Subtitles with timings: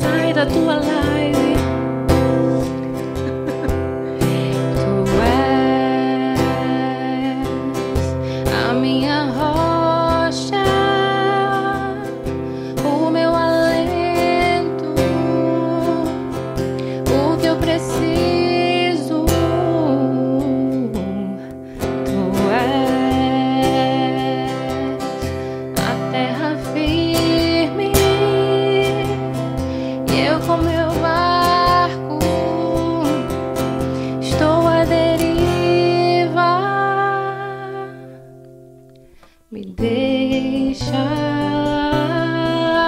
[0.00, 1.54] Sai da tua live.
[4.80, 4.92] Tu
[5.22, 6.40] és
[8.52, 9.55] a minha roda.
[39.56, 40.92] me deixa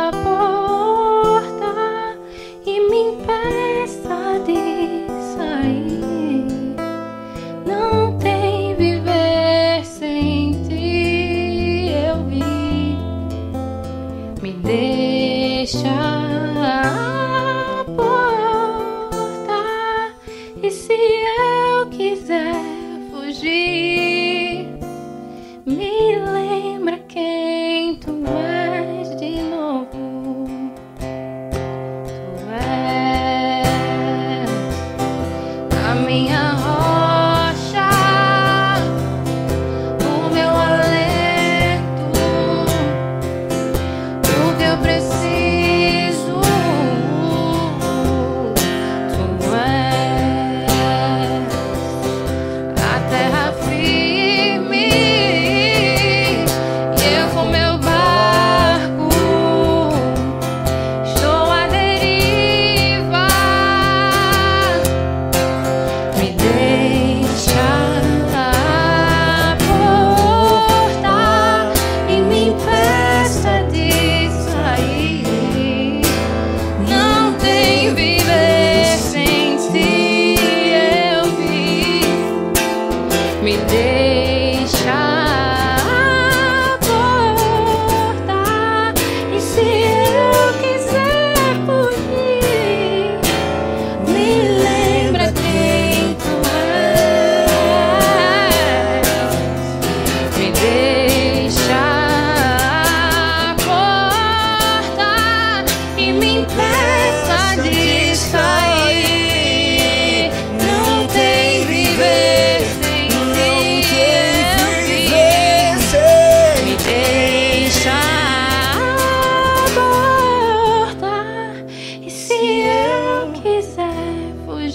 [0.05, 1.75] a porta
[2.67, 6.45] e me impeça de sair.
[7.65, 12.45] Não tem viver sem ti, eu vi.
[14.43, 16.48] Me deixa.
[36.29, 36.68] yeah.
[83.43, 85.08] me deixa.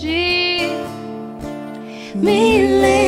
[0.01, 0.25] ရှိ
[2.23, 2.41] မိ
[2.81, 3.02] လေ